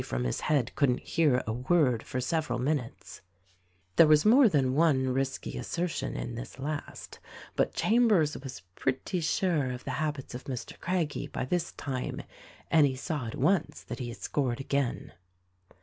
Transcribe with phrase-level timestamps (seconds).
[0.03, 3.21] from his head couldn't hear a word for several minutes
[3.97, 7.19] ?'':(There was more than one risky assertion in this last,
[7.55, 10.79] but Chambers was pretty sure of the habits of Mr.
[10.79, 12.23] Craggie, by this time,
[12.71, 15.11] and he saw at once that he had scored again.)